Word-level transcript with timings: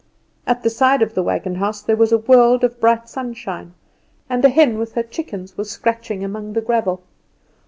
At 0.47 0.63
the 0.63 0.71
side 0.71 1.03
of 1.03 1.13
the 1.13 1.21
wagon 1.21 1.53
house 1.53 1.83
there 1.83 1.95
was 1.95 2.11
a 2.11 2.17
world 2.17 2.63
of 2.63 2.79
bright 2.79 3.07
sunshine, 3.07 3.75
and 4.31 4.43
a 4.43 4.49
hen 4.49 4.79
with 4.79 4.93
her 4.93 5.03
chickens 5.03 5.55
was 5.57 5.69
scratching 5.69 6.23
among 6.23 6.53
the 6.53 6.61
gravel. 6.61 7.03